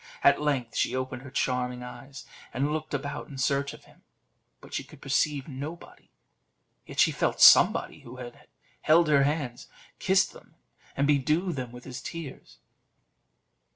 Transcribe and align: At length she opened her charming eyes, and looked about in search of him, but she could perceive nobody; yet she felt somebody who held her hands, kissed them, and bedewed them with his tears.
At 0.23 0.41
length 0.41 0.75
she 0.75 0.95
opened 0.95 1.21
her 1.21 1.29
charming 1.29 1.83
eyes, 1.83 2.25
and 2.55 2.73
looked 2.73 2.95
about 2.95 3.27
in 3.27 3.37
search 3.37 3.71
of 3.71 3.83
him, 3.83 4.01
but 4.59 4.73
she 4.73 4.83
could 4.83 4.99
perceive 4.99 5.47
nobody; 5.47 6.09
yet 6.87 6.99
she 6.99 7.11
felt 7.11 7.39
somebody 7.39 7.99
who 7.99 8.17
held 8.81 9.07
her 9.09 9.23
hands, 9.25 9.67
kissed 9.99 10.33
them, 10.33 10.55
and 10.97 11.05
bedewed 11.05 11.55
them 11.55 11.71
with 11.71 11.83
his 11.83 12.01
tears. 12.01 12.57